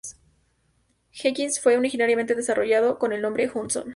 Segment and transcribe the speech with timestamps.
[1.11, 3.89] Jenkins fue originalmente desarrollado con el nombre Hudson.